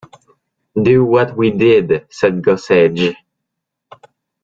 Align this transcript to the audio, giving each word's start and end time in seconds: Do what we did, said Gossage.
Do 0.81 1.05
what 1.05 1.37
we 1.37 1.51
did, 1.51 2.07
said 2.09 2.41
Gossage. 2.41 3.13